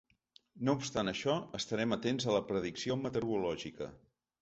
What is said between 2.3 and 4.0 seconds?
a la predicció meteorològica.